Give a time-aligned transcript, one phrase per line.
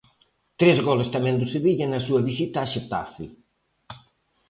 [0.59, 3.25] Tres goles tamén do Sevilla na súa visita a Xetafe.